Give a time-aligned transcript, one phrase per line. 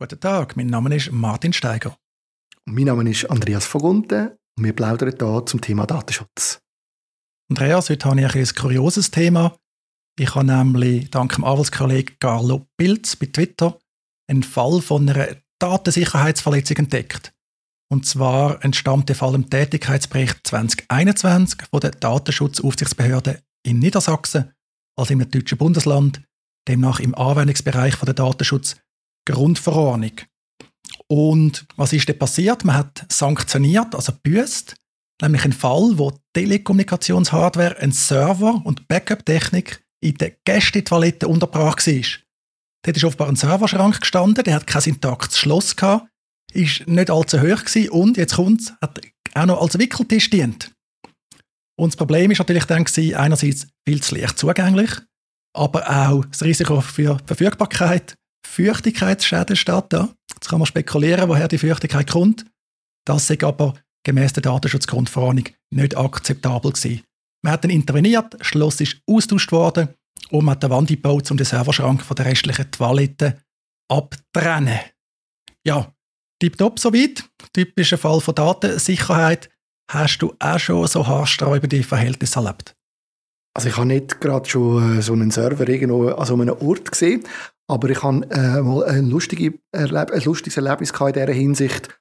[0.00, 1.98] Guten Tag, mein Name ist Martin Steiger.
[2.66, 6.60] Mein Name ist Andreas Vogunte und wir plaudern hier zum Thema Datenschutz.
[7.50, 9.56] Andreas, heute habe ich ein, kurioses Thema.
[10.16, 13.76] Ich habe nämlich dank dem Anwaltskollegen Carlo Pilz bei Twitter
[14.30, 17.32] einen Fall von einer Datensicherheitsverletzung entdeckt.
[17.90, 24.52] Und zwar entstammt der Fall im Tätigkeitsbericht 2021 von der Datenschutzaufsichtsbehörde in Niedersachsen,
[24.96, 26.22] also im deutschen Bundesland,
[26.68, 28.14] demnach im Anwendungsbereich von der
[29.28, 30.12] Datenschutzgrundverordnung.
[31.06, 32.64] Und was ist denn passiert?
[32.64, 34.74] Man hat sanktioniert, also büßt,
[35.22, 42.02] nämlich einen Fall, wo Telekommunikationshardware, ein Server und Backup-Technik in der Gästetoilette untergebracht war.
[42.84, 46.08] Dort ist offenbar ein Serverschrank gestanden, der hat kein intaktes Schloss gehabt,
[46.52, 49.00] ist nicht allzu hoch gewesen und jetzt kommt hat
[49.34, 50.72] auch noch als Wickeltisch dient.
[51.76, 54.90] Und das Problem ist natürlich dann gewesen, einerseits viel zu leicht zugänglich,
[55.56, 58.16] aber auch das Risiko für Verfügbarkeit,
[58.48, 59.56] Feuchtigkeitsschäden
[59.88, 60.08] da.
[60.34, 62.44] Jetzt kann man spekulieren, woher die Feuchtigkeit kommt.
[63.06, 63.74] Das ist aber
[64.04, 67.02] gemäß der Datenschutzgrundverordnung nicht akzeptabel gewesen.
[67.42, 69.88] Man hat dann interveniert, das Schloss ist austauscht worden
[70.30, 73.38] und man hat eine Wand gebaut, um den Serverschrank von der restlichen Toilette
[73.88, 74.80] abtrennen.
[75.64, 75.92] Ja,
[76.40, 77.24] tipptopp soweit.
[77.52, 79.50] Typischer Fall von Datensicherheit.
[79.90, 82.74] Hast du auch schon so haarsträubende Verhältnisse erlebt?
[83.54, 86.92] Also ich habe nicht gerade schon äh, so einen Server irgendwo an so einem Ort
[86.92, 87.24] gesehen,
[87.70, 92.00] aber ich habe äh, mal ein, lustige Erleb ein lustiges Erlebnis in dieser Hinsicht.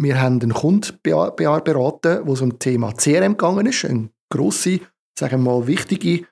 [0.00, 3.84] Wir haben einen Kunden beraten, wo es um das Thema CRM gegangen ist.
[3.84, 4.80] Eine grosse,
[5.18, 6.26] sagen wir mal, wichtige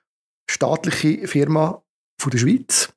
[0.49, 1.83] staatliche Firma
[2.21, 2.93] von der Schweiz.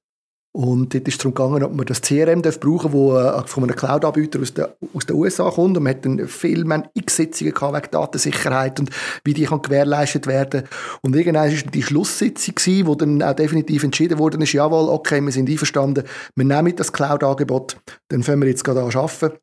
[0.53, 3.63] Und dort ist es darum gegangen, ob man das CRM darf brauchen darf, das von
[3.63, 4.53] einem Cloud-Anbieter aus,
[4.93, 5.77] aus den USA kommt.
[5.77, 8.91] Und man hat dann viel X-Sitzungen wegen Datensicherheit und
[9.25, 10.65] wie die kann gewährleistet werden
[11.03, 15.21] Und irgendwann war die Schlusssitzung, gewesen, wo dann auch definitiv entschieden wurde, ist, jawohl, okay,
[15.21, 17.77] wir sind einverstanden, wir nehmen das Cloud-Angebot,
[18.09, 19.39] dann fangen wir jetzt gerade an arbeiten.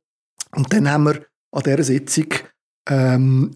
[0.56, 1.22] Und dann haben wir
[1.54, 2.28] an dieser Sitzung
[2.90, 3.52] ähm,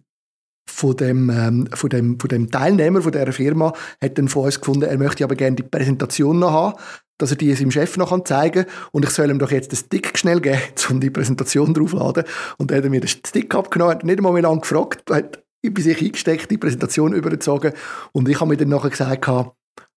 [0.69, 4.59] von dem, ähm, von, dem, von dem Teilnehmer von dieser Firma hat dann von uns
[4.59, 6.75] gefunden, er möchte aber gerne die Präsentation noch haben
[7.21, 8.73] dass er die seinem Chef noch zeigen kann.
[8.91, 12.23] Und ich soll ihm doch jetzt den Stick schnell geben, um die Präsentation draufzuladen.
[12.57, 15.43] Und dann hat er mir den Stick abgenommen, hat nicht einmal mehr lange gefragt, hat
[15.63, 17.73] bei sich eingesteckt, die Präsentation übergezogen.
[18.13, 19.21] Und ich habe mir dann nachher gesagt,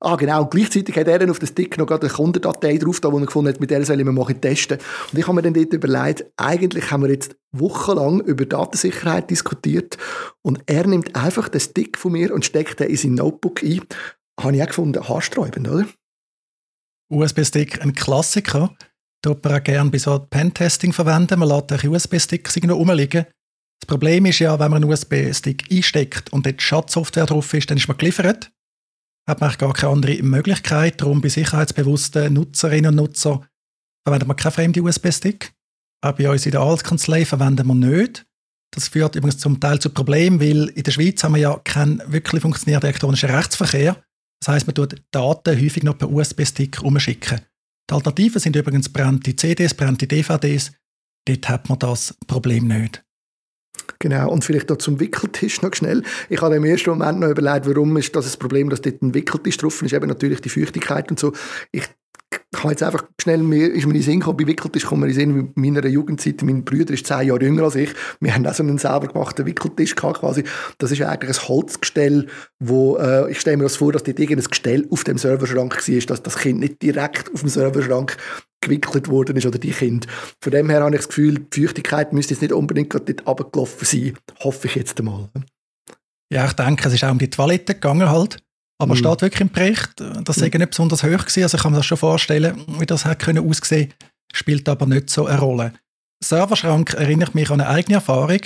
[0.05, 0.45] Ah, genau.
[0.45, 3.61] Gleichzeitig hat er dann auf den Stick noch eine Kundendatei drauf, wo er gefunden hat,
[3.61, 4.79] mit der soll ich mal testen.
[5.11, 9.97] Und ich habe mir dann dort überlegt, eigentlich haben wir jetzt wochenlang über Datensicherheit diskutiert
[10.43, 13.81] und er nimmt einfach den Stick von mir und steckt den in sein Notebook ein.
[14.39, 15.87] Habe ich auch gefunden, haarsträubend, oder?
[17.10, 18.75] USB-Stick ein Klassiker.
[19.22, 21.38] Tut man auch gerne bei so Pentesting verwenden.
[21.38, 23.26] Man lässt einen USB-Stick irgendwo rumliegen.
[23.81, 27.76] Das Problem ist ja, wenn man einen USB-Stick einsteckt und dort Schadsoftware drauf ist, dann
[27.76, 28.50] ist man geliefert.
[29.28, 31.00] Hat man gar keine andere Möglichkeit.
[31.00, 33.47] Darum bei sicherheitsbewussten Nutzerinnen und Nutzern
[34.06, 35.53] verwendet man keinen fremden USB-Stick.
[36.03, 38.26] Auch bei uns in der Altkanzlei verwenden wir nicht.
[38.75, 42.03] Das führt übrigens zum Teil zu Problemen, weil in der Schweiz haben wir ja keinen
[42.12, 44.03] wirklich funktionierenden elektronischen Rechtsverkehr.
[44.44, 47.41] Das heißt, man tut Daten häufig noch per USB-Stick umschicken.
[47.88, 50.72] Die Alternativen sind übrigens brennende CDs, brennende DVDs.
[51.27, 53.03] Dort hat man das Problem nicht.
[54.00, 56.03] Genau, und vielleicht noch zum Wickeltisch noch schnell.
[56.28, 59.15] Ich habe im ersten Moment noch überlegt, warum ist das ein Problem, dass dort ein
[59.15, 61.32] Wickeltisch drauf ist, eben natürlich die Feuchtigkeit und so.
[61.72, 61.88] Ich
[62.62, 65.09] habe jetzt einfach schnell, mir, ist mir in den Sinn gekommen, bei Wickeltisch kommen wir
[65.09, 68.34] in den Sinn, in meiner Jugendzeit, mein Bruder ist zehn Jahre jünger als ich, wir
[68.34, 70.44] haben auch so einen selber gemachten Wickeltisch gehabt, quasi.
[70.78, 72.26] Das ist eigentlich ein Holzgestell,
[72.60, 76.00] wo, äh, ich stelle mir das vor, dass dort irgendein Gestell auf dem Serverschrank war,
[76.00, 78.16] dass das Kind nicht direkt auf dem Serverschrank
[78.60, 80.06] gewickelt worden ist oder die Kind.
[80.41, 83.26] Von dem her habe ich das Gefühl, die Feuchtigkeit müsste jetzt nicht unbedingt gerade dort
[83.26, 84.19] runtergelaufen sein.
[84.41, 85.28] Hoffe ich jetzt einmal.
[86.32, 88.38] Ja, ich denke, es ist auch um die Toilette gegangen halt.
[88.79, 88.99] Aber mhm.
[88.99, 89.93] steht wirklich im Bericht,
[90.25, 90.59] das sei mhm.
[90.59, 91.43] nicht besonders hoch gewesen.
[91.43, 93.93] Also ich kann mir das schon vorstellen, wie das hätte können aussehen
[94.33, 95.73] spielt aber nicht so eine Rolle.
[96.23, 98.41] Serverschrank erinnert mich an eine eigene Erfahrung.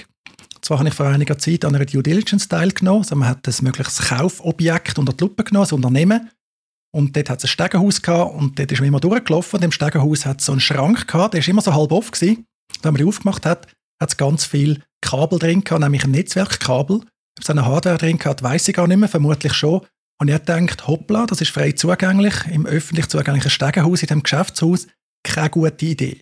[0.61, 3.03] Zwar habe ich vor einiger Zeit an einer Due Diligence teilgenommen.
[3.03, 6.31] Also man hat ein mögliches Kaufobjekt unter die Lupe genommen, ein Unternehmen.
[6.95, 9.59] Und dort hat es ein Stegenhaus gehabt und dort ist man immer durchgelaufen.
[9.59, 12.13] Und im Stegenhaus hat es so einen Schrank gehabt, der ist immer so halb offen
[12.13, 12.45] gewesen.
[12.83, 13.67] Wenn man die aufgemacht hat,
[14.01, 16.97] hat es ganz viel Kabel drin gehabt, nämlich ein Netzwerkkabel.
[16.97, 17.05] Ob
[17.41, 19.83] es eine Hardware drin gehabt, weiß ich gar nicht mehr, vermutlich schon.
[20.21, 24.89] Und ich gedacht, hoppla, das ist frei zugänglich, im öffentlich zugänglichen Stegenhaus, in dem Geschäftshaus,
[25.25, 26.21] keine gute Idee.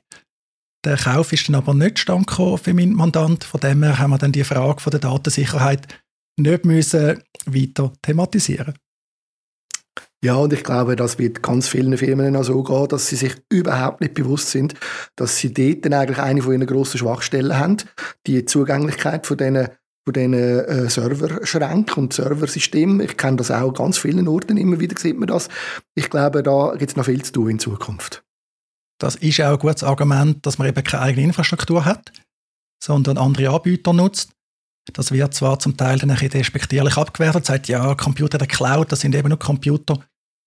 [0.84, 3.44] Der Kauf ist dann aber nicht stand für meinen Mandant.
[3.44, 5.88] Von dem her haben wir dann die Frage von der Datensicherheit
[6.38, 8.74] nicht müssen weiter thematisieren
[10.24, 13.36] ja, und ich glaube, das wird ganz vielen Firmen auch so gehen, dass sie sich
[13.48, 14.74] überhaupt nicht bewusst sind,
[15.14, 17.76] dass sie dort eigentlich eine von ihren grossen Schwachstellen haben,
[18.26, 19.68] die Zugänglichkeit von diesen
[20.06, 23.00] von diesen äh, Serverschränken und Serversystemen.
[23.00, 25.48] Ich kenne das auch an ganz vielen Orten, immer wieder sieht man das.
[25.96, 28.22] Ich glaube, da gibt es noch viel zu tun in Zukunft.
[28.98, 32.12] Das ist auch ein gutes Argument, dass man eben keine eigene Infrastruktur hat,
[32.82, 34.30] sondern andere Anbieter nutzt.
[34.92, 38.92] Das wird zwar zum Teil dann ein bisschen despektierlich abgewertet, sagt, ja, Computer der Cloud,
[38.92, 39.98] das sind eben nur Computer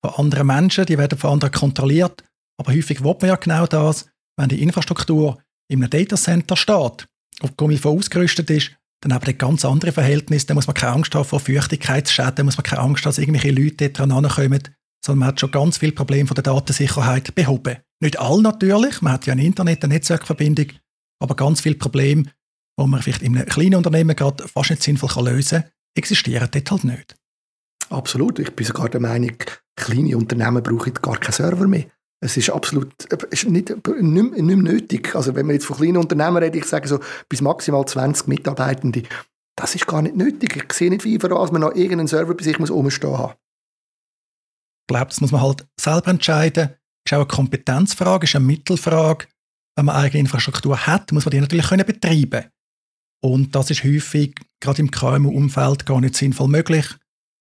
[0.01, 2.23] von anderen Menschen, die werden von anderen kontrolliert.
[2.57, 7.07] Aber häufig will man ja genau das, wenn die Infrastruktur in einem Datacenter steht,
[7.41, 10.47] auf Gummifo ausgerüstet ist, dann haben wir ganz andere Verhältnisse.
[10.47, 13.51] Da muss man keine Angst haben vor Feuchtigkeitsschäden, muss man keine Angst haben, dass irgendwelche
[13.51, 14.61] Leute dran kommen,
[15.03, 17.77] sondern man hat schon ganz viele Probleme von der Datensicherheit behoben.
[18.01, 20.67] Nicht all natürlich, man hat ja ein Internet, eine Netzwerkverbindung,
[21.21, 22.23] aber ganz viele Probleme,
[22.79, 26.71] die man vielleicht in einem kleinen Unternehmen gerade fast nicht sinnvoll lösen kann, existieren dort
[26.71, 27.15] halt nicht.
[27.89, 28.39] Absolut.
[28.39, 29.35] Ich bin sogar der Meinung,
[29.75, 31.85] kleine Unternehmen brauchen gar keinen Server mehr.
[32.21, 32.91] Es ist absolut
[33.31, 35.15] ist nicht, nicht, nicht mehr nötig.
[35.15, 36.99] Also wenn man jetzt von kleinen Unternehmen redet, ich sage so
[37.29, 39.03] bis maximal 20 Mitarbeitende,
[39.55, 40.55] das ist gar nicht nötig.
[40.55, 43.33] Ich sehe nicht, wie dass man noch irgendeinen Server bei sich muss rumstehen haben.
[44.83, 46.69] Ich glaube, das muss man halt selber entscheiden.
[47.05, 49.27] Ist auch eine Kompetenzfrage, ist eine Mittelfrage.
[49.75, 52.45] Wenn man eigene Infrastruktur hat, muss man die natürlich können betreiben.
[53.21, 56.85] Und das ist häufig gerade im KMU-Umfeld gar nicht sinnvoll möglich.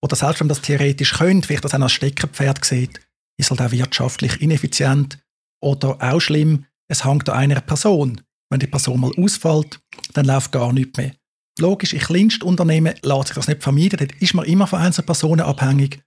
[0.03, 3.01] Oder selbst wenn man das theoretisch könnte, vielleicht das auch als Steckerpferd sieht,
[3.39, 5.19] ist halt auch wirtschaftlich ineffizient
[5.63, 8.21] oder auch schlimm, es hängt an einer Person.
[8.51, 9.81] Wenn die Person mal ausfällt,
[10.15, 11.13] dann läuft gar nichts mehr.
[11.59, 15.07] Logisch, in kleinsten Unternehmen lässt sich das nicht vermeiden, dort ist man immer von einzelnen
[15.07, 16.03] Personen abhängig.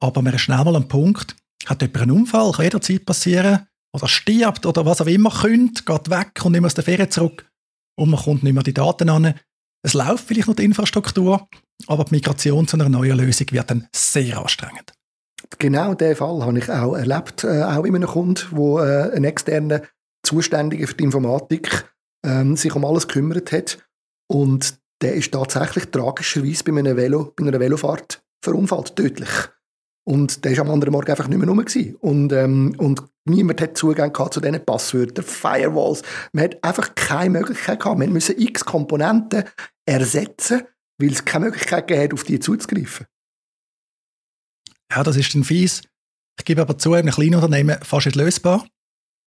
[0.00, 1.36] Aber man ist schnell mal am Punkt,
[1.66, 6.10] hat jemand einen Unfall, kann jederzeit passieren, oder stirbt oder was auch immer, könnte, geht
[6.10, 7.48] weg und nicht mehr aus der Ferien zurück
[7.98, 9.34] und man kommt nicht mehr die Daten an.
[9.82, 11.48] Es läuft vielleicht noch die Infrastruktur,
[11.86, 14.92] aber die Migration zu einer neuen Lösung wird dann sehr anstrengend.
[15.58, 19.24] Genau diesen Fall habe ich auch erlebt, äh, auch in einem Kunden, wo äh, ein
[19.24, 19.82] externer
[20.22, 21.92] Zuständiger für die Informatik
[22.24, 23.78] ähm, sich um alles gekümmert hat.
[24.30, 29.30] Und der ist tatsächlich tragischerweise bei, einem Velo, bei einer Velofahrt verunfallt, tödlich.
[30.04, 31.64] Und der war am anderen Morgen einfach nicht mehr rum.
[32.00, 36.02] Und, ähm, und niemand hat Zugang gehabt zu diesen Passwörtern, Firewalls.
[36.32, 37.98] Man hat einfach keine Möglichkeit gehabt.
[37.98, 39.44] Man musste x Komponenten
[39.86, 40.62] ersetzen,
[40.98, 43.06] weil es keine Möglichkeit hat, auf die zuzugreifen.
[44.90, 45.82] Ja, das ist dann fies.
[46.38, 48.66] Ich gebe aber zu, in einem kleinen Unternehmen fast nicht lösbar.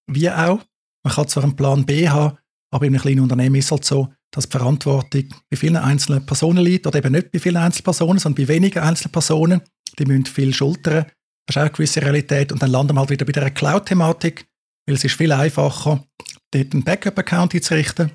[0.08, 0.60] Wie auch.
[1.04, 2.38] Man kann zwar einen Plan B haben,
[2.72, 6.26] aber in einem kleinen Unternehmen ist es halt so, dass die Verantwortung bei vielen einzelnen
[6.26, 9.62] Personen liegt oder eben nicht bei vielen einzelnen sondern bei wenigen einzelnen Personen.
[10.00, 11.06] Die müssen viel schultern.
[11.46, 12.52] Das ist auch eine gewisse Realität.
[12.52, 14.48] Und dann landen wir halt wieder bei der Cloud-Thematik,
[14.86, 16.06] weil es ist viel einfacher,
[16.52, 18.12] dort einen Backup-Account einzurichten.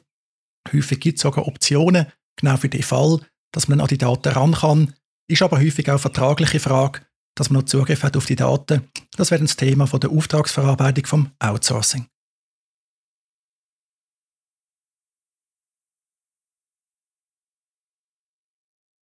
[0.72, 2.06] Häufig gibt es sogar Optionen,
[2.36, 3.20] genau für den Fall,
[3.52, 4.94] dass man an die Daten ran kann.
[5.28, 7.00] Ist aber häufig auch eine vertragliche Frage,
[7.36, 8.88] dass man noch Zugriff hat auf die Daten.
[9.16, 12.06] Das wäre das Thema von der Auftragsverarbeitung vom Outsourcing.